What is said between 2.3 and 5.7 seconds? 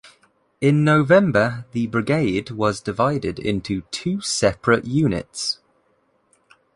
was divided into two separate units.